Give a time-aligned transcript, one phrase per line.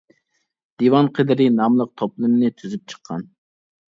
[0.83, 3.29] «دىۋان قىدىرى» ناملىق توپلىمىنى تۈزۈپ چىققان.